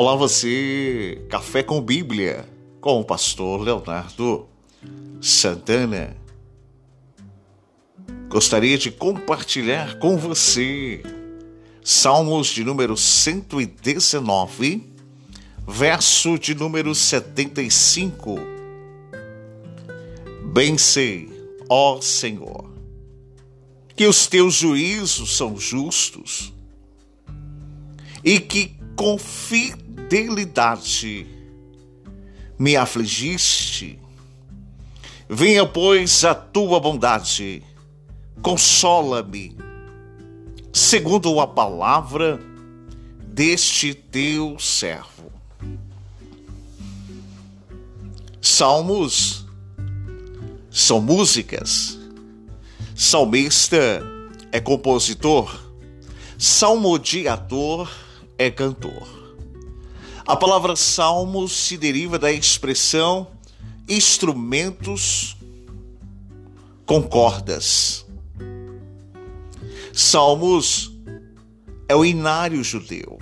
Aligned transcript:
Olá 0.00 0.14
você, 0.14 1.26
Café 1.28 1.60
com 1.60 1.80
Bíblia, 1.80 2.48
com 2.80 3.00
o 3.00 3.04
pastor 3.04 3.60
Leonardo 3.60 4.46
Santana. 5.20 6.16
Gostaria 8.28 8.78
de 8.78 8.92
compartilhar 8.92 9.98
com 9.98 10.16
você 10.16 11.02
Salmos 11.82 12.46
de 12.46 12.62
número 12.62 12.96
119, 12.96 14.88
verso 15.66 16.38
de 16.38 16.54
número 16.54 16.94
75. 16.94 18.38
Bem 20.52 20.78
sei, 20.78 21.28
ó 21.68 22.00
Senhor, 22.00 22.70
que 23.96 24.06
os 24.06 24.28
teus 24.28 24.54
juízos 24.54 25.36
são 25.36 25.58
justos 25.58 26.52
e 28.22 28.38
que 28.38 28.77
com 28.98 29.16
fidelidade 29.16 31.26
me 32.58 32.76
afligiste. 32.76 33.98
Venha, 35.30 35.64
pois, 35.64 36.24
a 36.24 36.34
tua 36.34 36.80
bondade, 36.80 37.62
consola-me, 38.42 39.56
segundo 40.72 41.38
a 41.38 41.46
palavra 41.46 42.40
deste 43.22 43.94
teu 43.94 44.58
servo. 44.58 45.30
Salmos 48.40 49.46
são 50.72 51.00
músicas. 51.00 51.96
Salmista 52.96 54.02
é 54.50 54.58
compositor, 54.58 55.56
salmodiador 56.36 57.88
é 58.38 58.50
cantor. 58.50 59.06
A 60.24 60.36
palavra 60.36 60.76
salmos 60.76 61.52
se 61.52 61.76
deriva 61.76 62.18
da 62.18 62.30
expressão 62.32 63.26
instrumentos 63.88 65.36
com 66.86 67.02
cordas. 67.02 68.06
Salmos 69.92 70.92
é 71.88 71.96
o 71.96 72.04
inário 72.04 72.62
judeu. 72.62 73.18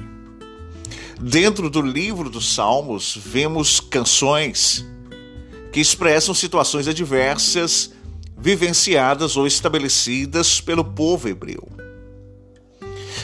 Dentro 1.18 1.70
do 1.70 1.80
livro 1.80 2.28
dos 2.28 2.52
Salmos, 2.52 3.16
vemos 3.16 3.80
canções 3.80 4.84
que 5.72 5.80
expressam 5.80 6.34
situações 6.34 6.86
adversas 6.86 7.90
vivenciadas 8.36 9.36
ou 9.36 9.46
estabelecidas 9.46 10.60
pelo 10.60 10.84
povo 10.84 11.28
hebreu. 11.28 11.66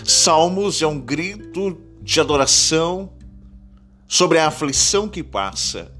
Salmos 0.04 0.80
é 0.80 0.86
um 0.86 0.98
grito 0.98 1.81
de 2.02 2.20
adoração 2.20 3.10
sobre 4.08 4.38
a 4.38 4.48
aflição 4.48 5.08
que 5.08 5.22
passa. 5.22 5.92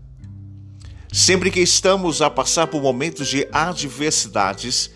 Sempre 1.12 1.50
que 1.50 1.60
estamos 1.60 2.20
a 2.20 2.28
passar 2.28 2.66
por 2.66 2.82
momentos 2.82 3.28
de 3.28 3.46
adversidades, 3.52 4.90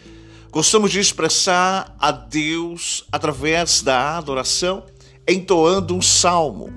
gostamos 0.51 0.91
de 0.91 0.99
expressar 0.99 1.95
a 1.99 2.11
Deus 2.11 3.05
através 3.13 3.83
da 3.83 4.17
adoração, 4.17 4.85
entoando 5.29 5.95
um 5.95 6.03
salmo, 6.03 6.71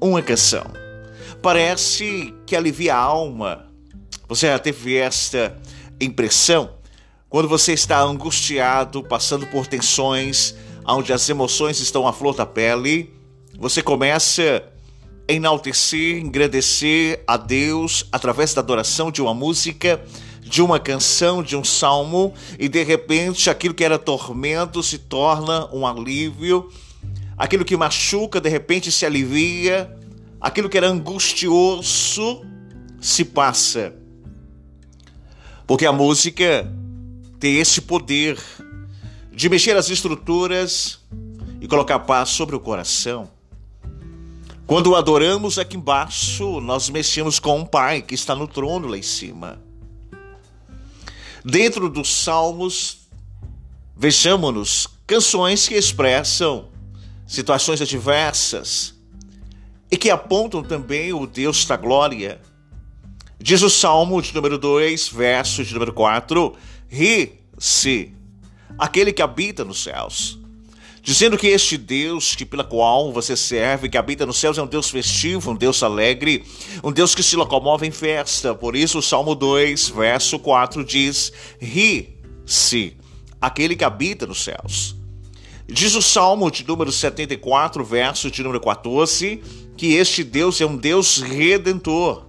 uma 0.00 0.22
canção. 0.22 0.64
Parece 1.42 2.32
que 2.46 2.56
alivia 2.56 2.94
a 2.94 2.98
alma. 2.98 3.66
Você 4.28 4.46
já 4.46 4.58
teve 4.58 4.96
esta 4.96 5.56
impressão? 6.00 6.74
Quando 7.28 7.48
você 7.48 7.72
está 7.72 8.00
angustiado, 8.00 9.02
passando 9.02 9.46
por 9.46 9.66
tensões, 9.66 10.54
onde 10.86 11.12
as 11.12 11.28
emoções 11.28 11.80
estão 11.80 12.06
à 12.06 12.12
flor 12.12 12.34
da 12.34 12.46
pele, 12.46 13.12
você 13.62 13.80
começa 13.80 14.64
a 15.28 15.32
enaltecer, 15.32 16.18
engrandecer 16.18 17.22
a 17.28 17.36
Deus 17.36 18.04
através 18.10 18.52
da 18.52 18.60
adoração 18.60 19.08
de 19.08 19.22
uma 19.22 19.32
música, 19.32 20.04
de 20.40 20.60
uma 20.60 20.80
canção, 20.80 21.44
de 21.44 21.56
um 21.56 21.62
salmo, 21.62 22.34
e 22.58 22.68
de 22.68 22.82
repente 22.82 23.48
aquilo 23.48 23.72
que 23.72 23.84
era 23.84 24.00
tormento 24.00 24.82
se 24.82 24.98
torna 24.98 25.72
um 25.72 25.86
alívio, 25.86 26.72
aquilo 27.38 27.64
que 27.64 27.76
machuca 27.76 28.40
de 28.40 28.48
repente 28.48 28.90
se 28.90 29.06
alivia, 29.06 29.96
aquilo 30.40 30.68
que 30.68 30.76
era 30.76 30.88
angustioso 30.88 32.44
se 33.00 33.24
passa. 33.24 33.94
Porque 35.68 35.86
a 35.86 35.92
música 35.92 36.68
tem 37.38 37.60
esse 37.60 37.80
poder 37.80 38.42
de 39.30 39.48
mexer 39.48 39.76
as 39.76 39.88
estruturas 39.88 40.98
e 41.60 41.68
colocar 41.68 42.00
paz 42.00 42.30
sobre 42.30 42.56
o 42.56 42.60
coração. 42.60 43.31
Quando 44.72 44.96
adoramos 44.96 45.58
aqui 45.58 45.76
embaixo, 45.76 46.58
nós 46.58 46.88
mexemos 46.88 47.38
com 47.38 47.58
um 47.58 47.66
Pai 47.66 48.00
que 48.00 48.14
está 48.14 48.34
no 48.34 48.48
trono 48.48 48.88
lá 48.88 48.96
em 48.96 49.02
cima. 49.02 49.60
Dentro 51.44 51.90
dos 51.90 52.08
Salmos, 52.08 53.00
vejamos-nos 53.94 54.88
canções 55.06 55.68
que 55.68 55.74
expressam 55.74 56.70
situações 57.26 57.82
adversas 57.82 58.94
e 59.90 59.98
que 59.98 60.08
apontam 60.08 60.62
também 60.62 61.12
o 61.12 61.26
Deus 61.26 61.66
da 61.66 61.76
glória. 61.76 62.40
Diz 63.38 63.60
o 63.60 63.68
Salmo 63.68 64.22
de 64.22 64.34
número 64.34 64.56
2, 64.56 65.06
verso 65.08 65.62
de 65.62 65.74
número 65.74 65.92
4: 65.92 66.56
Ri-se 66.88 68.14
aquele 68.78 69.12
que 69.12 69.20
habita 69.20 69.66
nos 69.66 69.82
céus. 69.82 70.41
Dizendo 71.02 71.36
que 71.36 71.48
este 71.48 71.76
Deus 71.76 72.36
que 72.36 72.46
pela 72.46 72.62
qual 72.62 73.12
você 73.12 73.36
serve, 73.36 73.88
que 73.88 73.98
habita 73.98 74.24
nos 74.24 74.38
céus, 74.38 74.56
é 74.56 74.62
um 74.62 74.68
Deus 74.68 74.88
festivo, 74.88 75.50
um 75.50 75.56
Deus 75.56 75.82
alegre, 75.82 76.44
um 76.82 76.92
Deus 76.92 77.12
que 77.12 77.24
se 77.24 77.34
locomove 77.34 77.84
em 77.84 77.90
festa. 77.90 78.54
Por 78.54 78.76
isso, 78.76 78.98
o 78.98 79.02
Salmo 79.02 79.34
2, 79.34 79.88
verso 79.88 80.38
4 80.38 80.84
diz: 80.84 81.32
Ri-se 81.60 82.96
aquele 83.40 83.74
que 83.74 83.82
habita 83.82 84.28
nos 84.28 84.44
céus. 84.44 84.94
Diz 85.66 85.96
o 85.96 86.02
Salmo 86.02 86.48
de 86.52 86.64
número 86.66 86.92
74, 86.92 87.84
verso 87.84 88.30
de 88.30 88.40
número 88.40 88.60
14, 88.60 89.42
que 89.76 89.94
este 89.94 90.22
Deus 90.22 90.60
é 90.60 90.66
um 90.66 90.76
Deus 90.76 91.18
redentor, 91.18 92.26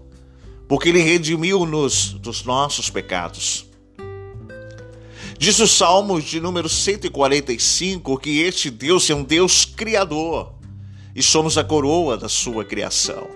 porque 0.67 0.89
ele 0.89 1.01
redimiu-nos 1.01 2.13
dos 2.13 2.43
nossos 2.43 2.89
pecados. 2.89 3.67
Diz 5.43 5.59
o 5.59 5.67
Salmo 5.67 6.21
de 6.21 6.39
número 6.39 6.69
145 6.69 8.17
que 8.17 8.39
este 8.39 8.69
Deus 8.69 9.09
é 9.09 9.13
um 9.13 9.25
Deus 9.25 9.65
criador 9.65 10.53
e 11.13 11.21
somos 11.21 11.57
a 11.57 11.65
coroa 11.65 12.15
da 12.15 12.29
sua 12.29 12.63
criação. 12.63 13.27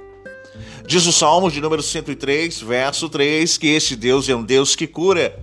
Diz 0.87 1.05
o 1.05 1.11
Salmo 1.11 1.51
de 1.51 1.59
número 1.59 1.83
103, 1.83 2.61
verso 2.61 3.09
3, 3.09 3.57
que 3.57 3.67
este 3.67 3.93
Deus 3.97 4.29
é 4.29 4.33
um 4.33 4.41
Deus 4.41 4.73
que 4.73 4.87
cura. 4.87 5.37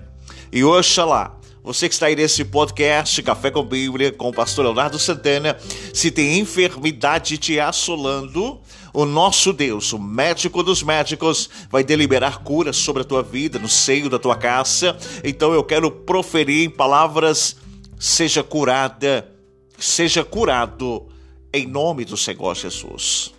E 0.50 0.64
oxalá, 0.64 1.38
você 1.62 1.86
que 1.86 1.92
está 1.92 2.06
aí 2.06 2.16
nesse 2.16 2.47
podcast 2.47 3.22
Café 3.22 3.50
com 3.50 3.62
Bíblia 3.62 4.10
com 4.10 4.31
o 4.31 4.32
pastor 4.32 4.64
Leonardo 4.64 4.98
Santana, 4.98 5.58
se 5.92 6.10
tem 6.10 6.38
enfermidade 6.38 7.36
te 7.36 7.60
assolando, 7.60 8.58
o 8.94 9.05
nosso 9.05 9.53
Deus, 9.53 9.93
o 9.93 9.99
médico 9.99 10.62
dos 10.62 10.82
médicos, 10.84 11.50
vai 11.69 11.82
deliberar 11.82 12.44
cura 12.44 12.72
sobre 12.72 13.03
a 13.03 13.05
tua 13.05 13.25
vida, 13.25 13.59
no 13.59 13.69
seio 13.69 14.09
da 14.09 14.21
tua 14.21 14.37
casa. 14.37 14.97
Então 15.25 15.53
eu 15.53 15.65
quero 15.65 15.91
proferir 15.91 16.65
em 16.65 16.71
palavras: 16.71 17.56
seja 17.99 18.44
curada, 18.44 19.28
seja 19.77 20.25
curado, 20.25 21.09
em 21.53 21.66
nome 21.66 22.05
do 22.05 22.16
Senhor 22.16 22.55
Jesus. 22.55 23.34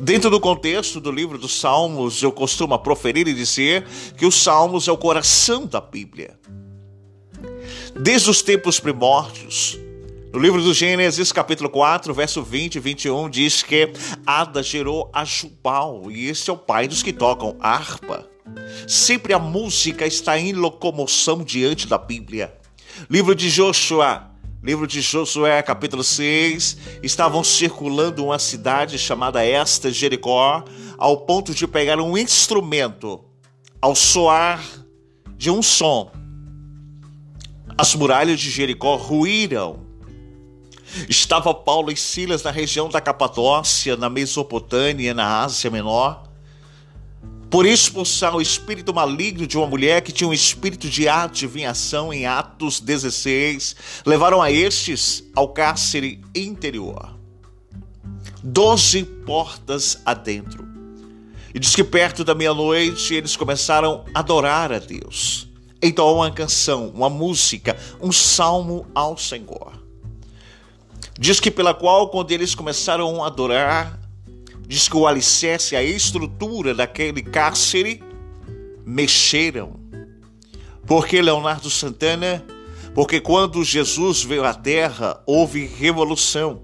Dentro 0.00 0.30
do 0.30 0.40
contexto 0.40 1.00
do 1.00 1.12
livro 1.12 1.38
dos 1.38 1.60
Salmos, 1.60 2.22
eu 2.22 2.32
costumo 2.32 2.76
proferir 2.78 3.28
e 3.28 3.34
dizer 3.34 3.86
que 4.16 4.26
os 4.26 4.34
Salmos 4.34 4.88
é 4.88 4.92
o 4.92 4.96
coração 4.96 5.66
da 5.66 5.80
Bíblia. 5.82 6.38
Desde 7.94 8.30
os 8.30 8.42
tempos 8.42 8.80
primórdios, 8.80 9.78
no 10.34 10.40
livro 10.40 10.60
do 10.60 10.74
Gênesis, 10.74 11.30
capítulo 11.30 11.70
4, 11.70 12.12
verso 12.12 12.42
20 12.42 12.74
e 12.74 12.80
21, 12.80 13.30
diz 13.30 13.62
que 13.62 13.92
Ada 14.26 14.64
gerou 14.64 15.08
a 15.12 15.24
Jubal, 15.24 16.10
e 16.10 16.26
esse 16.28 16.50
é 16.50 16.52
o 16.52 16.56
pai 16.56 16.88
dos 16.88 17.04
que 17.04 17.12
tocam 17.12 17.56
harpa. 17.60 18.28
Sempre 18.88 19.32
a 19.32 19.38
música 19.38 20.04
está 20.04 20.36
em 20.36 20.52
locomoção 20.52 21.44
diante 21.44 21.86
da 21.86 21.96
Bíblia. 21.96 22.52
Livro 23.08 23.32
de 23.32 23.48
Joshua, 23.48 24.28
livro 24.60 24.88
de 24.88 25.00
Josué, 25.00 25.62
capítulo 25.62 26.02
6, 26.02 26.78
estavam 27.00 27.44
circulando 27.44 28.24
uma 28.24 28.38
cidade 28.40 28.98
chamada 28.98 29.46
esta 29.46 29.88
Jericó, 29.88 30.64
ao 30.98 31.18
ponto 31.18 31.54
de 31.54 31.64
pegar 31.68 32.00
um 32.00 32.18
instrumento, 32.18 33.24
ao 33.80 33.94
soar 33.94 34.64
de 35.36 35.48
um 35.48 35.62
som. 35.62 36.10
As 37.78 37.94
muralhas 37.94 38.40
de 38.40 38.50
Jericó 38.50 38.96
ruíram 38.96 39.93
Estava 41.08 41.52
Paulo 41.52 41.90
e 41.90 41.96
Silas 41.96 42.42
na 42.42 42.50
região 42.50 42.88
da 42.88 43.00
Capadócia, 43.00 43.96
na 43.96 44.08
Mesopotâmia, 44.08 45.14
na 45.14 45.42
Ásia 45.42 45.70
Menor. 45.70 46.24
Por 47.50 47.66
expulsar 47.66 48.34
o 48.34 48.42
espírito 48.42 48.92
maligno 48.92 49.46
de 49.46 49.56
uma 49.56 49.66
mulher 49.66 50.02
que 50.02 50.10
tinha 50.10 50.28
um 50.28 50.32
espírito 50.32 50.88
de 50.88 51.08
adivinhação 51.08 52.12
em 52.12 52.26
Atos 52.26 52.80
16, 52.80 53.76
levaram 54.04 54.42
a 54.42 54.50
estes 54.50 55.22
ao 55.36 55.48
cárcere 55.48 56.20
interior. 56.34 57.14
doze 58.42 59.04
portas 59.04 60.00
adentro. 60.04 60.66
E 61.54 61.58
diz 61.60 61.76
que 61.76 61.84
perto 61.84 62.24
da 62.24 62.34
meia-noite 62.34 63.14
eles 63.14 63.36
começaram 63.36 64.04
a 64.12 64.18
adorar 64.18 64.72
a 64.72 64.80
Deus. 64.80 65.48
Então, 65.80 66.12
uma 66.12 66.30
canção, 66.30 66.88
uma 66.88 67.08
música, 67.08 67.78
um 68.00 68.10
salmo 68.10 68.86
ao 68.94 69.16
Senhor. 69.16 69.83
Diz 71.18 71.38
que 71.38 71.50
pela 71.50 71.72
qual, 71.72 72.08
quando 72.08 72.32
eles 72.32 72.54
começaram 72.54 73.22
a 73.22 73.28
adorar, 73.28 73.98
diz 74.66 74.88
que 74.88 74.96
o 74.96 75.06
alicerce, 75.06 75.76
a 75.76 75.82
estrutura 75.82 76.74
daquele 76.74 77.22
cárcere 77.22 78.02
mexeram. 78.84 79.78
Porque 80.86 81.22
Leonardo 81.22 81.70
Santana, 81.70 82.44
porque 82.94 83.20
quando 83.20 83.62
Jesus 83.62 84.22
veio 84.24 84.44
à 84.44 84.52
terra, 84.52 85.22
houve 85.24 85.66
revolução. 85.66 86.62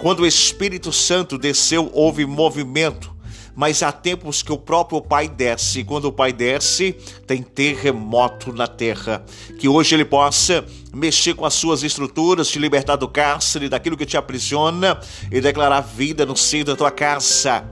Quando 0.00 0.20
o 0.20 0.26
Espírito 0.26 0.90
Santo 0.90 1.36
desceu, 1.38 1.90
houve 1.92 2.24
movimento 2.24 3.11
mas 3.54 3.82
há 3.82 3.92
tempos 3.92 4.42
que 4.42 4.52
o 4.52 4.58
próprio 4.58 5.00
Pai 5.00 5.28
desce. 5.28 5.80
E 5.80 5.84
quando 5.84 6.06
o 6.06 6.12
Pai 6.12 6.32
desce, 6.32 6.92
tem 7.26 7.42
terremoto 7.42 8.52
na 8.52 8.66
terra. 8.66 9.24
Que 9.58 9.68
hoje 9.68 9.94
ele 9.94 10.04
possa 10.04 10.64
mexer 10.92 11.34
com 11.34 11.44
as 11.44 11.54
suas 11.54 11.82
estruturas, 11.82 12.48
te 12.48 12.58
libertar 12.58 12.96
do 12.96 13.08
cárcere, 13.08 13.68
daquilo 13.68 13.96
que 13.96 14.06
te 14.06 14.16
aprisiona 14.16 15.00
e 15.30 15.40
declarar 15.40 15.80
vida 15.80 16.24
no 16.26 16.36
seio 16.36 16.64
da 16.64 16.76
tua 16.76 16.90
casa. 16.90 17.64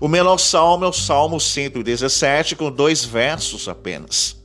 O 0.00 0.08
menor 0.08 0.38
salmo 0.38 0.86
é 0.86 0.88
o 0.88 0.92
Salmo 0.92 1.38
117, 1.38 2.56
com 2.56 2.70
dois 2.70 3.04
versos 3.04 3.68
apenas. 3.68 4.42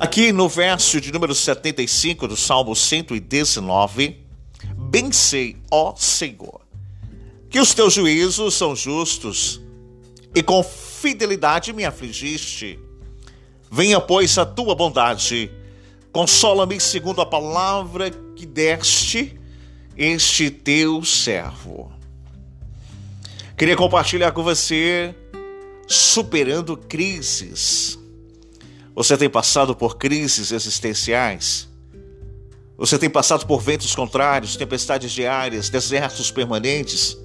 Aqui 0.00 0.32
no 0.32 0.48
verso 0.48 0.98
de 1.00 1.12
número 1.12 1.34
75 1.34 2.28
do 2.28 2.36
Salmo 2.36 2.74
119, 2.74 4.24
bem 4.76 5.12
sei, 5.12 5.56
ó 5.70 5.94
Senhor, 5.94 6.61
que 7.52 7.60
os 7.60 7.74
teus 7.74 7.92
juízos 7.92 8.54
são 8.54 8.74
justos 8.74 9.60
e 10.34 10.42
com 10.42 10.62
fidelidade 10.62 11.70
me 11.74 11.84
afligiste. 11.84 12.78
Venha, 13.70 14.00
pois, 14.00 14.38
a 14.38 14.46
tua 14.46 14.74
bondade, 14.74 15.52
consola-me 16.10 16.80
segundo 16.80 17.20
a 17.20 17.26
palavra 17.26 18.10
que 18.34 18.46
deste 18.46 19.38
este 19.94 20.50
teu 20.50 21.04
servo. 21.04 21.92
Queria 23.54 23.76
compartilhar 23.76 24.32
com 24.32 24.42
você 24.42 25.14
superando 25.86 26.74
crises. 26.74 27.98
Você 28.94 29.14
tem 29.18 29.28
passado 29.28 29.76
por 29.76 29.98
crises 29.98 30.52
existenciais? 30.52 31.68
Você 32.78 32.98
tem 32.98 33.10
passado 33.10 33.46
por 33.46 33.60
ventos 33.60 33.94
contrários, 33.94 34.56
tempestades 34.56 35.12
diárias, 35.12 35.68
desertos 35.68 36.30
permanentes? 36.30 37.16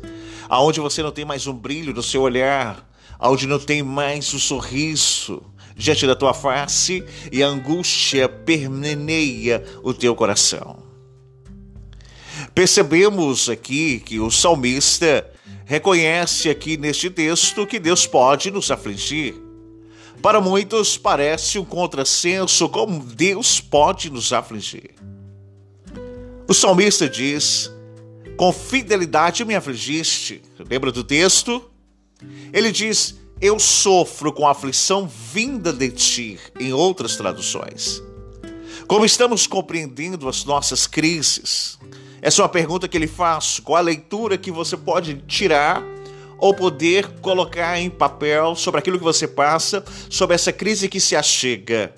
Aonde 0.49 0.79
você 0.79 1.03
não 1.03 1.11
tem 1.11 1.25
mais 1.25 1.47
um 1.47 1.53
brilho 1.53 1.93
no 1.93 2.03
seu 2.03 2.21
olhar, 2.21 2.87
aonde 3.19 3.47
não 3.47 3.59
tem 3.59 3.83
mais 3.83 4.33
o 4.33 4.37
um 4.37 4.39
sorriso 4.39 5.43
diante 5.75 6.07
da 6.07 6.15
tua 6.15 6.33
face 6.33 7.03
e 7.31 7.43
a 7.43 7.47
angústia 7.47 8.27
permeneia 8.27 9.63
o 9.83 9.93
teu 9.93 10.15
coração. 10.15 10.77
Percebemos 12.53 13.49
aqui 13.49 13.99
que 13.99 14.19
o 14.19 14.31
salmista 14.31 15.29
reconhece 15.65 16.49
aqui 16.49 16.77
neste 16.77 17.09
texto 17.09 17.67
que 17.67 17.79
Deus 17.79 18.07
pode 18.07 18.49
nos 18.49 18.71
afligir. 18.71 19.35
Para 20.21 20.41
muitos 20.41 20.97
parece 20.97 21.59
um 21.59 21.65
contrassenso 21.65 22.67
como 22.69 23.03
Deus 23.03 23.59
pode 23.59 24.09
nos 24.09 24.33
afligir. 24.33 24.95
O 26.47 26.53
salmista 26.53 27.07
diz 27.07 27.71
com 28.37 28.53
fidelidade 28.53 29.43
me 29.43 29.55
afligiste. 29.55 30.41
Lembra 30.69 30.91
do 30.91 31.03
texto? 31.03 31.69
Ele 32.53 32.71
diz: 32.71 33.15
Eu 33.41 33.59
sofro 33.59 34.31
com 34.31 34.47
a 34.47 34.51
aflição 34.51 35.07
vinda 35.07 35.73
de 35.73 35.89
ti, 35.89 36.39
em 36.59 36.71
outras 36.71 37.17
traduções. 37.17 38.01
Como 38.87 39.03
estamos 39.03 39.47
compreendendo 39.47 40.29
as 40.29 40.45
nossas 40.45 40.87
crises? 40.87 41.77
Essa 42.21 42.41
é 42.41 42.43
uma 42.43 42.49
pergunta 42.49 42.87
que 42.87 42.95
ele 42.95 43.07
faz. 43.07 43.59
Qual 43.59 43.75
a 43.75 43.81
leitura 43.81 44.37
que 44.37 44.51
você 44.51 44.77
pode 44.77 45.15
tirar 45.27 45.83
ou 46.37 46.53
poder 46.53 47.19
colocar 47.19 47.79
em 47.79 47.89
papel 47.89 48.55
sobre 48.55 48.79
aquilo 48.79 48.97
que 48.97 49.03
você 49.03 49.27
passa, 49.27 49.83
sobre 50.09 50.35
essa 50.35 50.53
crise 50.53 50.87
que 50.87 50.99
se 50.99 51.15
achega? 51.15 51.93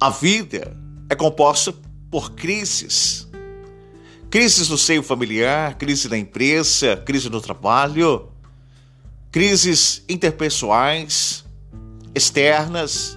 A 0.00 0.10
vida 0.10 0.76
é 1.08 1.14
composta 1.14 1.74
por 2.10 2.32
crises. 2.32 3.23
Crises 4.34 4.68
no 4.68 4.76
seio 4.76 5.00
familiar, 5.00 5.78
crise 5.78 6.08
na 6.08 6.18
empresa, 6.18 6.96
crise 6.96 7.30
no 7.30 7.40
trabalho, 7.40 8.32
crises 9.30 10.02
interpessoais, 10.08 11.44
externas, 12.12 13.16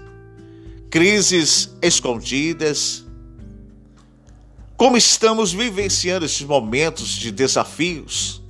crises 0.92 1.76
escondidas. 1.82 3.04
Como 4.76 4.96
estamos 4.96 5.52
vivenciando 5.52 6.24
esses 6.24 6.44
momentos 6.44 7.10
de 7.10 7.32
desafios? 7.32 8.44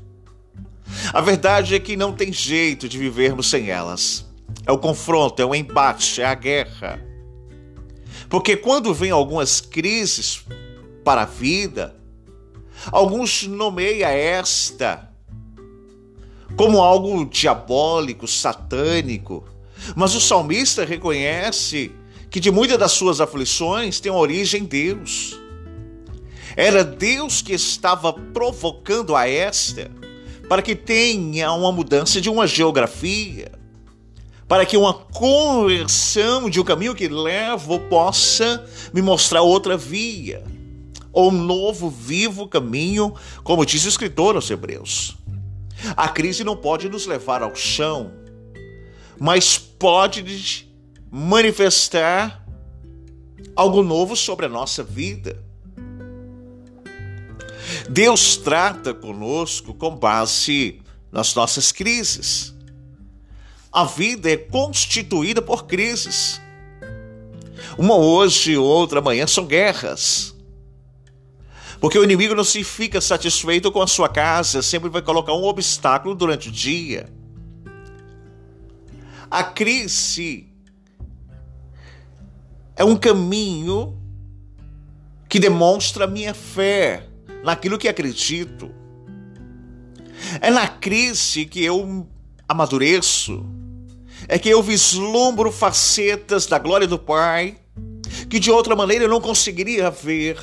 A 1.14 1.22
verdade 1.22 1.74
é 1.74 1.80
que 1.80 1.96
não 1.96 2.12
tem 2.12 2.34
jeito 2.34 2.90
de 2.90 2.98
vivermos 2.98 3.50
sem 3.50 3.70
elas. 3.70 4.26
É 4.66 4.74
o 4.74 4.78
confronto, 4.78 5.42
é 5.42 5.46
o 5.46 5.56
embate, 5.56 6.22
é 6.22 6.26
a 6.26 6.36
guerra. 6.36 7.02
Porque 8.28 8.58
quando 8.58 8.94
vem 8.94 9.12
algumas 9.12 9.62
crises 9.62 10.44
para 11.06 11.22
a 11.22 11.26
vida, 11.26 11.97
Alguns 12.92 13.48
nomeiam 13.48 14.10
esta 14.10 15.08
como 16.56 16.82
algo 16.82 17.26
diabólico, 17.26 18.28
satânico, 18.28 19.44
mas 19.96 20.16
o 20.16 20.22
salmista 20.22 20.84
reconhece 20.84 21.92
que 22.30 22.40
de 22.40 22.52
muitas 22.52 22.78
das 22.78 22.92
suas 22.94 23.22
aflições 23.22 24.00
tem 24.00 24.12
origem 24.12 24.62
em 24.62 24.66
Deus. 24.66 25.40
Era 26.56 26.84
Deus 26.84 27.42
que 27.42 27.54
estava 27.54 28.12
provocando 28.12 29.16
a 29.16 29.30
esta 29.30 29.92
para 30.50 30.62
que 30.62 30.76
tenha 30.76 31.52
uma 31.52 31.72
mudança 31.72 32.20
de 32.20 32.30
uma 32.30 32.48
geografia, 32.48 33.52
para 34.48 34.66
que 34.66 34.78
uma 34.78 34.94
conversão 34.94 36.50
de 36.50 36.60
um 36.60 36.64
caminho 36.64 36.96
que 36.96 37.08
levo 37.08 37.80
possa 37.82 38.66
me 38.94 39.02
mostrar 39.02 39.42
outra 39.42 39.78
via 39.78 40.44
ou 41.18 41.32
um 41.32 41.32
novo, 41.32 41.90
vivo 41.90 42.48
caminho, 42.48 43.12
como 43.44 43.66
diz 43.66 43.84
o 43.86 43.88
escritor 43.88 44.36
aos 44.36 44.52
Hebreus. 44.52 45.18
A 45.96 46.08
crise 46.10 46.44
não 46.44 46.56
pode 46.56 46.88
nos 46.88 47.08
levar 47.08 47.42
ao 47.42 47.56
chão, 47.56 48.12
mas 49.20 49.58
pode 49.58 50.68
manifestar 51.10 52.46
algo 53.56 53.82
novo 53.82 54.16
sobre 54.16 54.46
a 54.46 54.50
nossa 54.50 54.84
vida. 54.84 55.44
Deus 57.90 58.38
trata 58.38 58.94
conosco 58.94 59.74
com 59.74 59.96
base 59.96 60.84
nas 61.12 61.34
nossas 61.34 61.72
crises. 61.72 62.54
A 63.74 63.86
vida 63.86 64.30
é 64.30 64.38
constituída 64.38 65.42
por 65.42 65.66
crises. 65.66 66.40
Uma 67.76 67.96
hoje, 67.96 68.56
outra 68.56 69.00
amanhã 69.00 69.26
são 69.26 69.48
guerras. 69.48 70.37
Porque 71.80 71.98
o 71.98 72.04
inimigo 72.04 72.34
não 72.34 72.44
se 72.44 72.64
fica 72.64 73.00
satisfeito 73.00 73.72
com 73.72 73.82
a 73.82 73.88
sua 73.88 74.10
casa, 74.10 74.62
sempre 74.62 74.90
vai 74.90 75.02
colocar 75.02 75.34
um 75.34 75.44
obstáculo 75.44 76.16
durante 76.16 76.50
o 76.50 76.52
dia. 76.52 77.10
A 79.30 79.44
crise 79.44 80.48
é 82.76 82.84
um 82.84 82.96
caminho 82.96 83.98
que 85.30 85.40
demonstra 85.40 86.08
minha 86.08 86.34
fé 86.34 87.08
naquilo 87.44 87.78
que 87.78 87.88
acredito. 87.88 88.72
É 90.42 90.50
na 90.50 90.68
crise 90.68 91.46
que 91.46 91.64
eu 91.64 92.08
amadureço, 92.48 93.46
é 94.28 94.40
que 94.40 94.50
eu 94.50 94.64
vislumbro 94.64 95.52
facetas 95.52 96.46
da 96.46 96.58
glória 96.58 96.88
do 96.88 96.98
Pai 96.98 97.58
que 98.30 98.40
de 98.40 98.52
outra 98.52 98.76
maneira 98.76 99.06
eu 99.06 99.10
não 99.10 99.22
conseguiria 99.22 99.90
ver 99.90 100.38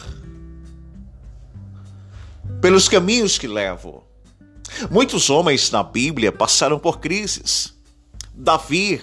pelos 2.65 2.89
caminhos 2.89 3.37
que 3.37 3.47
levo. 3.47 4.03
Muitos 4.91 5.29
homens 5.29 5.71
na 5.71 5.83
Bíblia 5.83 6.33
passaram 6.33 6.79
por 6.79 6.99
crises. 6.99 7.75
Davi, 8.35 9.03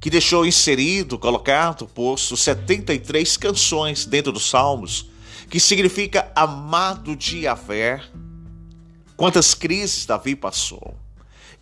que 0.00 0.10
deixou 0.10 0.44
inserido, 0.44 1.16
colocado, 1.16 1.86
posto 1.86 2.36
73 2.36 3.36
canções 3.36 4.04
dentro 4.06 4.32
dos 4.32 4.50
Salmos, 4.50 5.08
que 5.48 5.60
significa 5.60 6.32
amado 6.34 7.14
de 7.14 7.42
Yahvé. 7.42 8.02
Quantas 9.16 9.54
crises 9.54 10.04
Davi 10.04 10.34
passou? 10.34 10.96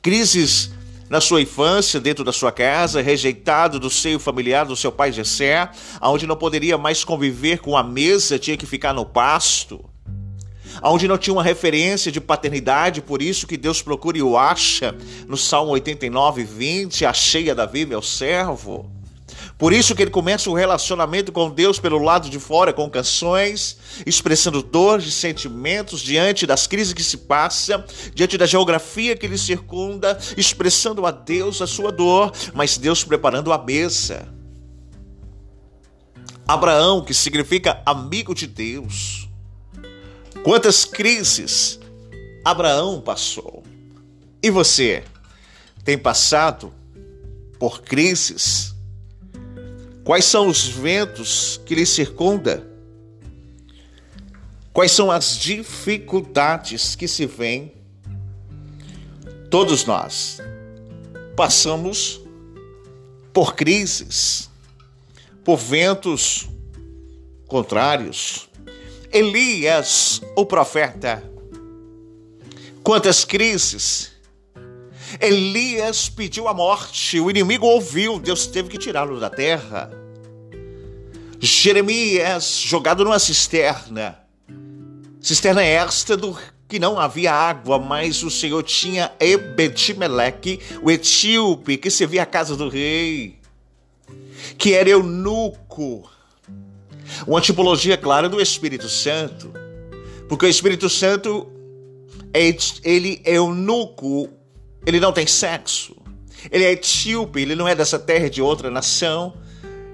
Crises 0.01 0.71
na 1.11 1.21
sua 1.21 1.43
infância, 1.43 2.01
dentro 2.01 2.25
da 2.25 2.33
sua 2.33 2.53
casa, 2.53 3.03
rejeitado 3.03 3.79
do 3.79 3.91
seio 3.91 4.19
familiar 4.19 4.65
do 4.65 4.75
seu 4.75 4.91
pai 4.91 5.13
Jessé, 5.13 5.69
aonde 6.01 6.27
não 6.27 6.37
poderia 6.37 6.79
mais 6.79 7.05
conviver 7.05 7.59
com 7.59 7.77
a 7.77 7.83
mesa, 7.83 8.39
tinha 8.39 8.57
que 8.57 8.65
ficar 8.65 8.95
no 8.95 9.05
pasto 9.05 9.85
onde 10.83 11.09
não 11.09 11.19
tinha 11.19 11.35
uma 11.35 11.43
referência 11.43 12.11
de 12.11 12.21
paternidade, 12.21 13.01
por 13.01 13.23
isso 13.23 13.47
que 13.47 13.57
Deus 13.57 13.83
procura 13.83 14.19
e 14.19 14.23
o 14.23 14.37
acha 14.37 14.95
no 15.27 15.37
Salmo 15.37 15.73
89, 15.73 16.45
20, 16.45 17.05
achei 17.05 17.51
a 17.51 17.55
Davi, 17.55 17.87
meu 17.87 18.03
servo. 18.03 18.91
Por 19.57 19.73
isso 19.73 19.95
que 19.95 20.03
ele 20.03 20.11
começa 20.11 20.51
o 20.51 20.55
relacionamento 20.55 21.31
com 21.31 21.49
Deus 21.49 21.79
pelo 21.79 21.99
lado 21.99 22.29
de 22.29 22.41
fora, 22.41 22.73
com 22.73 22.91
canções, 22.91 23.79
expressando 24.05 24.63
dores 24.63 25.15
sentimentos 25.15 26.01
diante 26.01 26.47
das 26.47 26.67
crises 26.67 26.93
que 26.93 27.03
se 27.03 27.19
passa, 27.19 27.85
diante 28.15 28.37
da 28.37 28.47
geografia 28.47 29.17
que 29.17 29.27
lhe 29.27 29.39
circunda, 29.39 30.19
expressando 30.37 31.07
a 31.07 31.11
Deus 31.11 31.63
a 31.63 31.67
sua 31.67 31.93
dor, 31.93 32.33
mas 32.53 32.77
Deus 32.77 33.05
preparando 33.05 33.53
a 33.53 33.59
mesa. 33.59 34.29
Abraão, 36.47 37.03
que 37.03 37.15
significa 37.15 37.81
amigo 37.87 38.35
de 38.35 38.47
Deus, 38.47 39.24
Quantas 40.45 40.85
crises 40.85 41.81
Abraão 42.45 43.01
passou? 43.01 43.65
E 44.43 44.51
você 44.51 45.03
tem 45.83 45.97
passado 45.97 46.71
por 47.59 47.81
crises? 47.81 48.75
Quais 50.05 50.27
são 50.27 50.49
os 50.49 50.67
ventos 50.67 51.59
que 51.65 51.75
lhe 51.75 51.87
circundam? 51.87 52.63
Quais 54.71 54.93
são 54.93 55.11
as 55.11 55.39
dificuldades 55.39 56.95
que 56.95 57.09
se 57.09 57.25
vêm? 57.25 57.73
Todos 59.51 59.87
nós 59.87 60.41
passamos 61.35 62.21
por 63.33 63.55
crises, 63.55 64.51
por 65.43 65.57
ventos 65.57 66.51
contrários, 67.47 68.47
Elias, 69.15 70.21
o 70.35 70.45
profeta. 70.45 71.23
Quantas 72.83 73.25
crises! 73.25 74.11
Elias 75.21 76.09
pediu 76.09 76.49
a 76.49 76.53
morte, 76.53 77.21
o 77.21 77.31
inimigo 77.31 77.65
ouviu, 77.65 78.19
Deus 78.19 78.49
teve 78.49 78.69
que 78.69 78.77
tirá-lo 78.77 79.21
da 79.21 79.31
terra. 79.31 79.89
Jeremias, 81.39 82.59
jogado 82.59 83.05
numa 83.05 83.21
cisterna, 83.21 84.19
cisterna 85.21 85.63
esta 85.63 86.17
do 86.17 86.37
que 86.69 86.81
não 86.81 86.99
havia 86.99 87.33
água, 87.33 87.79
mas 87.79 88.25
o 88.25 88.31
Senhor 88.33 88.65
tinha 88.65 89.13
Ebedimeleque, 89.21 90.59
o 90.83 90.91
etíope, 90.91 91.77
que 91.77 91.89
servia 91.89 92.25
a 92.25 92.27
casa 92.27 92.57
do 92.57 92.69
rei, 92.69 93.39
que 94.59 94.75
era 94.75 94.91
eunuco, 94.91 96.11
uma 97.27 97.41
tipologia 97.41 97.97
clara 97.97 98.29
do 98.29 98.41
Espírito 98.41 98.89
Santo. 98.89 99.53
Porque 100.29 100.47
o 100.47 100.49
Espírito 100.49 100.89
Santo, 100.89 101.47
é, 102.33 102.55
ele 102.83 103.21
é 103.25 103.37
eunuco, 103.37 104.29
ele 104.87 105.01
não 105.01 105.13
tem 105.13 105.27
sexo. 105.27 105.97
Ele 106.51 106.65
é 106.65 106.73
etíope, 106.73 107.41
ele 107.41 107.55
não 107.55 107.67
é 107.67 107.75
dessa 107.75 107.99
terra, 107.99 108.29
de 108.29 108.43
outra 108.43 108.71
nação. 108.71 109.35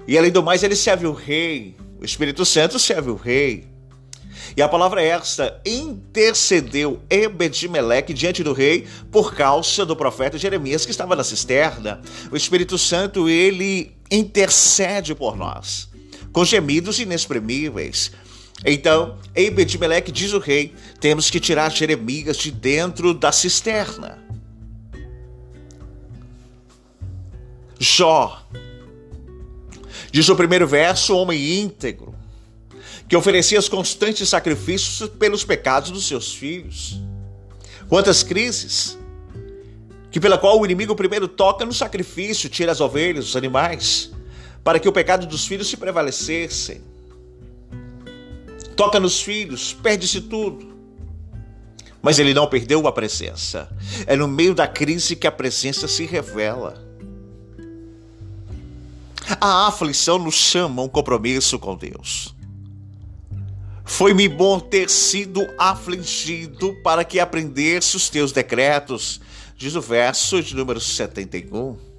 E 0.07 0.17
além 0.17 0.31
do 0.31 0.43
mais, 0.43 0.63
ele 0.63 0.75
serve 0.75 1.07
o 1.07 1.13
rei. 1.13 1.75
O 1.99 2.05
Espírito 2.05 2.45
Santo 2.45 2.77
serve 2.79 3.09
o 3.09 3.15
rei. 3.15 3.65
E 4.55 4.61
a 4.61 4.67
palavra 4.67 5.01
é 5.01 5.07
esta: 5.07 5.61
intercedeu 5.65 6.99
Ebedimeleque 7.09 8.13
diante 8.13 8.43
do 8.43 8.53
rei 8.53 8.87
por 9.11 9.33
causa 9.33 9.85
do 9.85 9.95
profeta 9.95 10.37
Jeremias 10.37 10.85
que 10.85 10.91
estava 10.91 11.15
na 11.15 11.23
cisterna. 11.23 12.01
O 12.31 12.35
Espírito 12.35 12.77
Santo, 12.77 13.29
ele 13.29 13.95
intercede 14.09 15.15
por 15.15 15.37
nós 15.37 15.90
com 16.31 16.45
gemidos 16.45 16.99
inexprimíveis. 16.99 18.11
Então, 18.65 19.17
Ebed-Meleque 19.35 20.11
diz 20.11 20.33
o 20.33 20.39
rei: 20.39 20.73
temos 20.99 21.29
que 21.29 21.39
tirar 21.39 21.71
Jeremias 21.71 22.37
de 22.37 22.51
dentro 22.51 23.13
da 23.13 23.31
cisterna. 23.31 24.19
Jó, 27.79 28.45
diz 30.11 30.29
o 30.29 30.35
primeiro 30.35 30.67
verso: 30.67 31.15
homem 31.15 31.59
íntegro, 31.59 32.13
que 33.09 33.15
oferecia 33.15 33.57
os 33.57 33.67
constantes 33.67 34.29
sacrifícios 34.29 35.09
pelos 35.09 35.43
pecados 35.43 35.89
dos 35.89 36.07
seus 36.07 36.33
filhos. 36.33 37.01
Quantas 37.89 38.23
crises! 38.23 38.97
Que 40.11 40.19
pela 40.19 40.37
qual 40.37 40.59
o 40.59 40.65
inimigo 40.65 40.93
primeiro 40.93 41.25
toca 41.25 41.65
no 41.65 41.73
sacrifício, 41.73 42.49
tira 42.49 42.71
as 42.71 42.81
ovelhas, 42.81 43.29
os 43.29 43.35
animais 43.37 44.11
para 44.63 44.79
que 44.79 44.87
o 44.87 44.91
pecado 44.91 45.25
dos 45.25 45.45
filhos 45.45 45.69
se 45.69 45.77
prevalecesse. 45.77 46.81
Toca 48.75 48.99
nos 48.99 49.21
filhos, 49.21 49.73
perde-se 49.73 50.21
tudo. 50.21 50.71
Mas 52.01 52.17
ele 52.17 52.33
não 52.33 52.47
perdeu 52.47 52.87
a 52.87 52.91
presença. 52.91 53.69
É 54.07 54.15
no 54.15 54.27
meio 54.27 54.55
da 54.55 54.67
crise 54.67 55.15
que 55.15 55.27
a 55.27 55.31
presença 55.31 55.87
se 55.87 56.05
revela. 56.05 56.83
A 59.39 59.67
aflição 59.67 60.17
nos 60.17 60.35
chama 60.35 60.81
um 60.81 60.89
compromisso 60.89 61.59
com 61.59 61.75
Deus. 61.75 62.35
Foi-me 63.85 64.27
bom 64.27 64.59
ter 64.59 64.89
sido 64.89 65.45
afligido 65.57 66.73
para 66.81 67.03
que 67.03 67.19
aprendesse 67.19 67.97
os 67.97 68.09
teus 68.09 68.31
decretos, 68.31 69.21
diz 69.55 69.75
o 69.75 69.81
verso 69.81 70.41
de 70.41 70.55
número 70.55 70.79
71. 70.79 71.90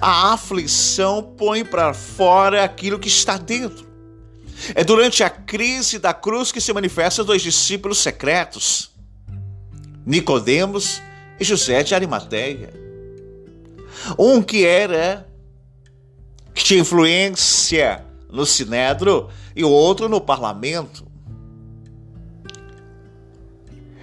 A 0.00 0.32
aflição 0.32 1.22
põe 1.22 1.64
para 1.64 1.94
fora 1.94 2.64
aquilo 2.64 2.98
que 2.98 3.08
está 3.08 3.36
dentro. 3.36 3.86
É 4.74 4.82
durante 4.82 5.22
a 5.22 5.30
crise 5.30 5.98
da 5.98 6.14
cruz 6.14 6.50
que 6.50 6.60
se 6.60 6.72
manifestam 6.72 7.24
dois 7.24 7.42
discípulos 7.42 7.98
secretos, 7.98 8.90
Nicodemos 10.04 11.02
e 11.38 11.44
José 11.44 11.82
de 11.82 11.94
Arimateia. 11.94 12.72
Um 14.18 14.42
que 14.42 14.64
era 14.64 15.26
que 16.54 16.64
tinha 16.64 16.80
influência 16.80 18.04
no 18.30 18.46
sinédrio 18.46 19.28
e 19.54 19.62
o 19.62 19.70
outro 19.70 20.08
no 20.08 20.20
parlamento. 20.20 21.06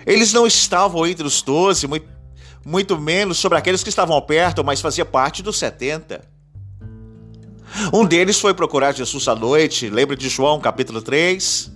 Eles 0.05 0.34
não 0.34 0.46
estavam 0.46 1.08
entre 1.08 1.25
os 1.25 1.41
doze, 1.41 1.88
muito 1.88 2.12
muito 2.65 2.98
menos 3.00 3.38
sobre 3.38 3.58
aqueles 3.58 3.84
que 3.84 3.89
estavam 3.89 4.20
perto, 4.22 4.63
mas 4.63 4.82
fazia 4.82 5.05
parte 5.05 5.43
dos 5.43 5.58
70. 5.58 6.22
Um 7.91 8.05
deles 8.05 8.39
foi 8.39 8.53
procurar 8.53 8.93
Jesus 8.93 9.27
à 9.27 9.36
noite, 9.36 9.89
lembra 9.89 10.15
de 10.15 10.29
João 10.29 10.60
capítulo 10.60 11.01
3? 11.01 11.72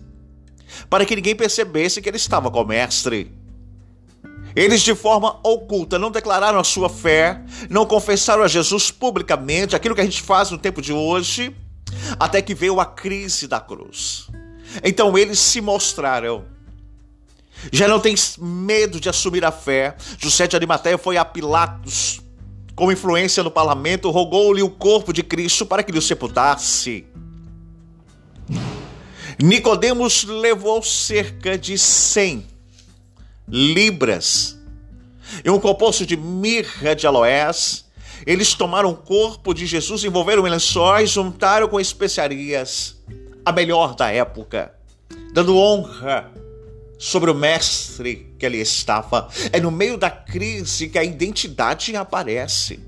Para 0.89 1.06
que 1.06 1.15
ninguém 1.15 1.36
percebesse 1.36 2.01
que 2.01 2.10
ele 2.10 2.17
estava 2.17 2.51
com 2.51 2.62
o 2.62 2.67
mestre. 2.67 3.36
Eles, 4.56 4.82
de 4.82 4.96
forma 4.96 5.39
oculta, 5.44 6.00
não 6.00 6.10
declararam 6.10 6.60
a 6.60 6.63
sua 6.63 6.89
fé, 6.89 7.41
não 7.70 7.86
confessaram 7.86 8.44
a 8.44 8.48
Jesus 8.48 8.89
publicamente, 8.89 9.75
aquilo 9.75 9.94
que 9.94 10.01
a 10.01 10.03
gente 10.03 10.22
faz 10.22 10.50
no 10.50 10.58
tempo 10.58 10.82
de 10.82 10.91
hoje, 10.91 11.56
até 12.20 12.41
que 12.41 12.56
veio 12.56 12.79
a 12.79 12.86
crise 12.86 13.48
da 13.48 13.60
cruz. 13.60 14.27
Então 14.84 15.17
eles 15.17 15.39
se 15.39 15.62
mostraram. 15.62 16.46
Já 17.72 17.88
não 17.88 18.00
tem 18.00 18.16
medo 18.40 19.00
de 19.00 19.10
assumir 19.10 19.44
a 19.44 19.52
fé. 19.52 19.96
José 20.18 20.48
de 20.48 20.56
Arimateia 20.56 20.98
foi 20.98 21.18
a 21.18 21.26
Pilatos, 21.26 22.22
com 22.76 22.92
influência 22.92 23.44
no 23.44 23.50
parlamento, 23.50 24.12
rogou-lhe 24.12 24.62
o 24.62 24.70
corpo 24.70 25.12
de 25.12 25.24
Cristo 25.24 25.66
para 25.66 25.82
que 25.82 25.92
lhe 25.92 25.98
o 25.98 26.02
sepultasse. 26.02 27.06
Nicodemos 29.42 30.24
levou 30.24 30.82
cerca 30.82 31.58
de 31.58 31.78
100 31.78 32.46
libras 33.48 34.58
e 35.44 35.50
um 35.50 35.60
composto 35.60 36.06
de 36.06 36.16
mirra 36.16 36.96
de 36.96 37.06
aloés. 37.06 37.86
Eles 38.26 38.54
tomaram 38.54 38.90
o 38.90 38.96
corpo 38.96 39.54
de 39.54 39.66
Jesus, 39.66 40.04
envolveram 40.04 40.46
em 40.46 40.50
lençóis, 40.50 41.10
juntaram 41.10 41.68
com 41.68 41.80
especiarias, 41.80 42.98
a 43.46 43.52
melhor 43.52 43.96
da 43.96 44.12
época, 44.12 44.74
dando 45.34 45.58
honra 45.58 46.32
sobre 46.98 47.30
o 47.30 47.36
mestre 47.36 48.34
que 48.39 48.46
ali 48.46 48.60
estava. 48.60 49.30
É 49.51 49.60
no 49.60 49.72
meio 49.72 49.98
da 49.98 50.10
crise 50.10 50.89
que 50.89 50.98
a 50.98 51.04
identidade 51.04 51.96
aparece. 51.96 52.80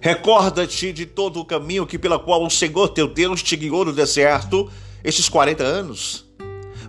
Recorda-te 0.00 0.92
de 0.92 1.06
todo 1.06 1.40
o 1.40 1.44
caminho 1.46 1.86
que 1.86 1.98
pela 1.98 2.18
qual 2.18 2.44
o 2.44 2.50
Senhor 2.50 2.88
teu 2.88 3.08
Deus 3.08 3.42
te 3.42 3.56
guiou 3.56 3.86
no 3.86 3.92
deserto 3.92 4.70
estes 5.02 5.28
40 5.28 5.62
anos, 5.62 6.26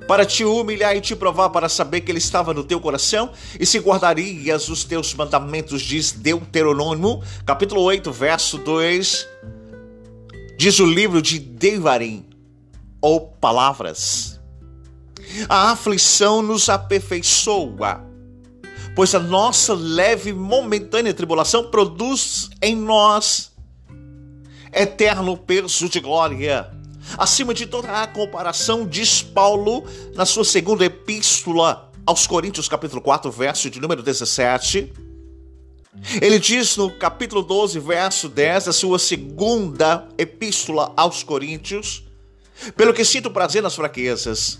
para 0.07 0.25
te 0.25 0.43
humilhar 0.45 0.95
e 0.95 1.01
te 1.01 1.15
provar 1.15 1.49
para 1.49 1.67
saber 1.67 2.01
que 2.01 2.11
ele 2.11 2.19
estava 2.19 2.53
no 2.53 2.63
teu 2.63 2.79
coração 2.79 3.31
e 3.59 3.65
se 3.65 3.79
guardarias 3.79 4.69
os 4.69 4.83
teus 4.83 5.13
mandamentos, 5.13 5.81
diz 5.81 6.11
Deuteronômio, 6.11 7.21
capítulo 7.45 7.81
8, 7.81 8.11
verso 8.11 8.57
2. 8.57 9.27
Diz 10.57 10.79
o 10.79 10.85
livro 10.85 11.21
de 11.21 11.39
Devarim, 11.39 12.25
ou 13.01 13.21
palavras. 13.21 14.34
A 15.49 15.71
aflição 15.71 16.41
nos 16.41 16.69
aperfeiçoa, 16.69 18.05
pois 18.95 19.13
a 19.13 19.19
nossa 19.19 19.73
leve 19.73 20.33
momentânea 20.33 21.13
tribulação 21.13 21.69
produz 21.69 22.49
em 22.61 22.75
nós 22.75 23.51
eterno 24.73 25.37
peso 25.37 25.87
de 25.87 25.99
glória. 25.99 26.69
Acima 27.17 27.53
de 27.53 27.65
toda 27.65 28.01
a 28.01 28.07
comparação, 28.07 28.85
diz 28.85 29.21
Paulo 29.21 29.85
na 30.15 30.25
sua 30.25 30.43
segunda 30.43 30.83
epístola 30.83 31.91
aos 32.05 32.27
Coríntios, 32.27 32.67
capítulo 32.67 33.01
4, 33.01 33.31
verso 33.31 33.69
de 33.69 33.79
número 33.79 34.03
17. 34.03 34.91
Ele 36.21 36.39
diz 36.39 36.75
no 36.75 36.91
capítulo 36.91 37.41
12, 37.41 37.79
verso 37.79 38.27
10, 38.27 38.67
a 38.67 38.73
sua 38.73 38.99
segunda 38.99 40.07
epístola 40.17 40.93
aos 40.97 41.23
Coríntios: 41.23 42.03
Pelo 42.75 42.93
que 42.93 43.05
sinto 43.05 43.31
prazer 43.31 43.63
nas 43.63 43.75
fraquezas, 43.75 44.59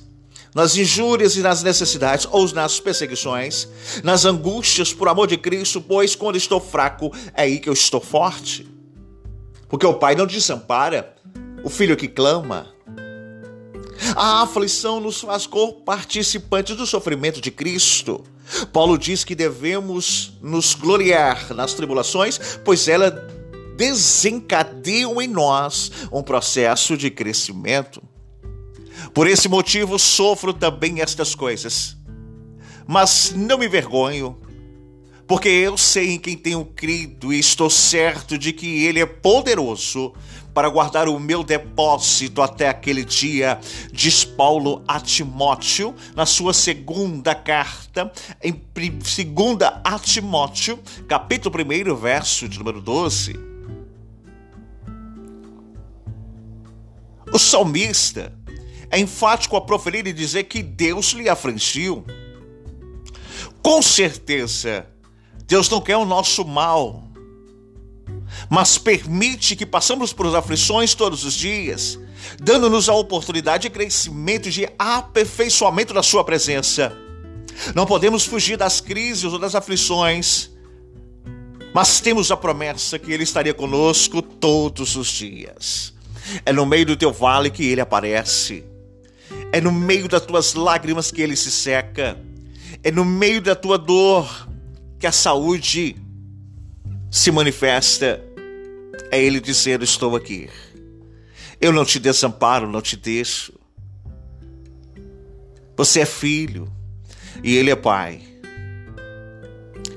nas 0.56 0.78
injúrias 0.78 1.36
e 1.36 1.42
nas 1.42 1.62
necessidades, 1.62 2.26
ou 2.32 2.50
nas 2.54 2.80
perseguições, 2.80 3.68
nas 4.02 4.24
angústias 4.24 4.94
por 4.94 5.10
amor 5.10 5.28
de 5.28 5.38
Cristo, 5.38 5.82
pois 5.82 6.16
quando 6.16 6.38
estou 6.38 6.62
fraco, 6.62 7.12
é 7.34 7.44
aí 7.44 7.60
que 7.60 7.68
eu 7.68 7.74
estou 7.74 8.00
forte. 8.00 8.66
Porque 9.68 9.86
o 9.86 9.96
Pai 9.96 10.16
não 10.16 10.26
desampara 10.26 11.14
o 11.62 11.70
filho 11.70 11.98
que 11.98 12.08
clama. 12.08 12.74
A 14.16 14.44
aflição 14.44 15.02
nos 15.02 15.20
faz 15.20 15.48
participantes 15.86 16.78
do 16.78 16.86
sofrimento 16.86 17.42
de 17.42 17.52
Cristo. 17.52 18.24
Paulo 18.72 18.98
diz 18.98 19.26
que 19.26 19.36
devemos 19.36 20.38
nos 20.42 20.74
gloriar 20.74 21.54
nas 21.54 21.74
tribulações, 21.74 22.40
pois 22.64 22.88
ela 22.88 23.12
desencadeiam 23.76 25.22
em 25.22 25.28
nós 25.28 25.92
um 26.12 26.24
processo 26.24 26.96
de 26.96 27.12
crescimento. 27.12 28.02
Por 29.16 29.28
esse 29.28 29.48
motivo 29.48 29.98
sofro 29.98 30.54
também 30.54 31.00
estas 31.00 31.34
coisas. 31.34 31.96
Mas 32.86 33.34
não 33.34 33.58
me 33.58 33.66
vergonho, 33.66 34.38
porque 35.26 35.48
eu 35.48 35.78
sei 35.78 36.12
em 36.12 36.20
quem 36.20 36.36
tenho 36.36 36.66
crido 36.66 37.34
e 37.34 37.40
estou 37.40 37.70
certo 37.70 38.38
de 38.38 38.52
que 38.52 38.84
Ele 38.84 39.00
é 39.00 39.06
poderoso 39.06 40.14
para 40.54 40.68
guardar 40.68 41.08
o 41.08 41.18
meu 41.18 41.46
depósito 41.46 42.42
até 42.42 42.68
aquele 42.68 43.06
dia, 43.06 43.58
diz 43.90 44.26
Paulo 44.26 44.84
a 44.86 45.00
Timóteo, 45.00 45.96
na 46.14 46.26
sua 46.26 46.54
segunda 46.54 47.34
carta, 47.34 48.12
em 48.44 48.62
segunda 49.02 49.82
a 49.82 49.98
Timóteo, 49.98 50.78
capítulo 51.08 51.56
1, 51.58 51.96
verso 51.96 52.50
de 52.50 52.58
número 52.58 52.82
12. 52.82 53.34
O 57.32 57.40
salmista 57.40 58.45
é 58.90 59.00
enfático 59.00 59.56
a 59.56 59.62
proferir 59.62 60.08
e 60.08 60.14
dizer 60.14 60.44
que 60.46 60.62
Deus 60.62 61.12
lhe 61.12 61.30
afligiu. 61.30 62.06
Com 63.62 63.82
certeza, 63.82 64.86
Deus 65.48 65.70
não 65.70 65.82
quer 65.82 65.98
o 65.98 66.06
nosso 66.06 66.46
mal, 66.46 67.04
mas 68.50 68.78
permite 68.78 69.56
que 69.56 69.66
passamos 69.66 70.14
por 70.14 70.34
aflições 70.36 70.94
todos 70.94 71.24
os 71.24 71.34
dias, 71.34 72.00
dando-nos 72.42 72.90
a 72.90 72.94
oportunidade 72.94 73.64
de 73.64 73.70
crescimento 73.70 74.50
e 74.50 74.52
de 74.52 74.70
aperfeiçoamento 74.78 75.94
da 75.94 76.04
Sua 76.04 76.24
presença. 76.24 76.96
Não 77.74 77.86
podemos 77.86 78.26
fugir 78.26 78.58
das 78.58 78.82
crises 78.82 79.32
ou 79.32 79.40
das 79.40 79.56
aflições, 79.56 80.52
mas 81.74 82.00
temos 82.00 82.32
a 82.32 82.38
promessa 82.38 83.00
que 83.00 83.12
Ele 83.12 83.24
estaria 83.24 83.54
conosco 83.54 84.22
todos 84.22 84.96
os 84.96 85.08
dias. 85.08 85.94
É 86.46 86.52
no 86.52 86.66
meio 86.66 86.86
do 86.86 86.96
teu 86.96 87.12
vale 87.12 87.50
que 87.50 87.66
Ele 87.66 87.82
aparece. 87.82 88.64
É 89.56 89.62
no 89.62 89.72
meio 89.72 90.10
das 90.10 90.22
tuas 90.22 90.54
lágrimas 90.54 91.12
que 91.12 91.22
ele 91.22 91.34
se 91.34 91.50
seca. 91.50 92.20
É 92.84 92.92
no 92.92 93.06
meio 93.06 93.42
da 93.42 93.56
tua 93.56 93.78
dor 93.78 94.50
que 95.00 95.08
a 95.08 95.14
saúde 95.14 95.96
se 97.10 97.32
manifesta. 97.32 98.22
É 99.10 99.24
ele 99.24 99.40
dizendo: 99.40 99.86
Estou 99.86 100.14
aqui. 100.14 100.50
Eu 101.62 101.72
não 101.72 101.86
te 101.86 102.00
desamparo, 102.00 102.70
não 102.70 102.82
te 102.82 102.98
deixo. 102.98 103.54
Você 105.78 106.02
é 106.02 106.06
filho 106.06 106.70
e 107.42 107.56
ele 107.56 107.72
é 107.72 107.78
pai. 107.78 108.24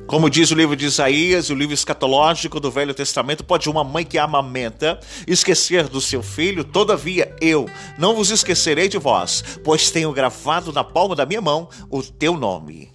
Como 0.08 0.30
diz 0.30 0.50
o 0.50 0.54
livro 0.54 0.74
de 0.74 0.86
Isaías, 0.86 1.50
o 1.50 1.54
livro 1.54 1.74
escatológico 1.74 2.58
do 2.58 2.70
Velho 2.70 2.94
Testamento, 2.94 3.44
pode 3.44 3.68
uma 3.68 3.84
mãe 3.84 4.06
que 4.06 4.16
amamenta 4.16 4.98
esquecer 5.26 5.86
do 5.86 6.00
seu 6.00 6.22
filho? 6.22 6.64
Todavia, 6.64 7.36
eu 7.42 7.68
não 7.98 8.14
vos 8.14 8.30
esquecerei 8.30 8.88
de 8.88 8.96
vós, 8.96 9.44
pois 9.62 9.90
tenho 9.90 10.10
gravado 10.10 10.72
na 10.72 10.82
palma 10.82 11.14
da 11.14 11.26
minha 11.26 11.42
mão 11.42 11.68
o 11.90 12.02
teu 12.02 12.38
nome. 12.38 12.90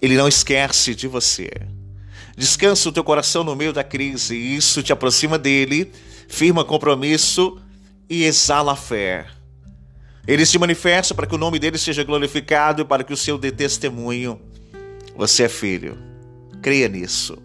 Ele 0.00 0.16
não 0.16 0.26
esquece 0.26 0.94
de 0.94 1.06
você. 1.06 1.50
Descansa 2.38 2.88
o 2.88 2.92
teu 2.92 3.04
coração 3.04 3.44
no 3.44 3.54
meio 3.54 3.74
da 3.74 3.84
crise, 3.84 4.34
isso 4.34 4.82
te 4.82 4.94
aproxima 4.94 5.38
dele, 5.38 5.92
firma 6.26 6.64
compromisso 6.64 7.60
e 8.08 8.24
exala 8.24 8.72
a 8.72 8.76
fé. 8.76 9.26
Ele 10.26 10.46
se 10.46 10.58
manifesta 10.58 11.14
para 11.14 11.26
que 11.26 11.34
o 11.34 11.38
nome 11.38 11.58
dele 11.58 11.76
seja 11.76 12.02
glorificado 12.02 12.80
e 12.80 12.84
para 12.86 13.04
que 13.04 13.12
o 13.12 13.16
seu 13.16 13.36
dê 13.36 13.52
testemunho 13.52 14.40
você 15.16 15.44
é 15.44 15.48
filho. 15.48 15.98
Creia 16.60 16.88
nisso. 16.88 17.38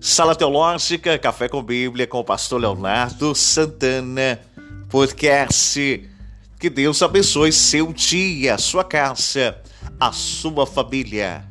Sala 0.00 0.34
Teológica, 0.34 1.18
Café 1.18 1.48
com 1.48 1.62
Bíblia, 1.62 2.06
com 2.06 2.18
o 2.18 2.24
pastor 2.24 2.60
Leonardo 2.60 3.34
Santana, 3.34 4.40
podcast. 4.88 6.08
Que 6.58 6.70
Deus 6.70 7.02
abençoe 7.02 7.52
seu 7.52 7.92
dia, 7.92 8.56
sua 8.58 8.84
casa, 8.84 9.56
a 9.98 10.12
sua 10.12 10.66
família. 10.66 11.49